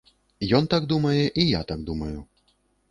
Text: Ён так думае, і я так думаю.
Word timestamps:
Ён 0.59 0.69
так 0.75 0.89
думае, 0.95 1.21
і 1.45 1.47
я 1.49 1.61
так 1.75 1.87
думаю. 1.93 2.17